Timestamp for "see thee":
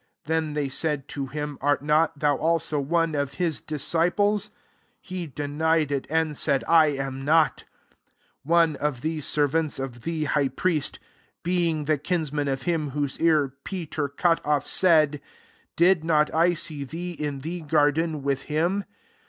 16.55-17.11